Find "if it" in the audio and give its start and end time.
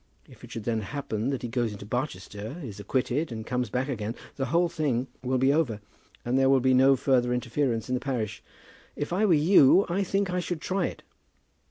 0.27-0.49